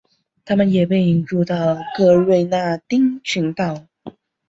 [0.45, 3.85] 它们也被引入到格瑞纳丁群岛。